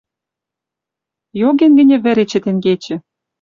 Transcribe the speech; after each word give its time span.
Йоген 1.39 1.71
гӹньӹ 1.77 1.97
вӹр 2.03 2.17
эче 2.23 2.39
тенгечӹ 2.43 2.95